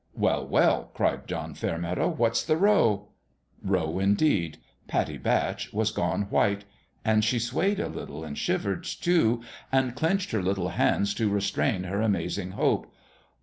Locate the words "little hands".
10.41-11.13